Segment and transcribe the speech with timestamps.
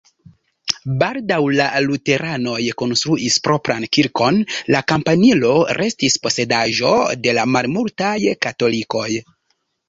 [1.01, 4.39] Baldaŭ la luteranoj konstruis propran kirkon,
[4.77, 6.95] la kampanilo restis posedaĵo
[7.27, 8.17] de la malmultaj
[8.49, 9.07] katolikoj.